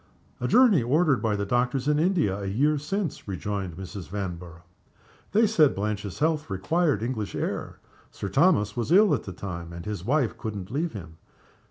"A 0.39 0.47
journey 0.47 0.81
ordered 0.81 1.21
by 1.21 1.35
the 1.35 1.45
doctors 1.45 1.87
in 1.87 1.99
India 1.99 2.35
a 2.39 2.47
year 2.47 2.79
since," 2.79 3.27
rejoined 3.27 3.77
Mrs. 3.77 4.09
Vanborough. 4.09 4.63
"They 5.31 5.45
said 5.45 5.75
Blanche's 5.75 6.17
health 6.17 6.49
required 6.49 7.03
English 7.03 7.35
air. 7.35 7.77
Sir 8.09 8.27
Thomas 8.27 8.75
was 8.75 8.91
ill 8.91 9.13
at 9.13 9.25
the 9.25 9.31
time, 9.31 9.71
and 9.71 9.85
his 9.85 10.03
wife 10.03 10.35
couldn't 10.39 10.71
leave 10.71 10.93
him. 10.93 11.17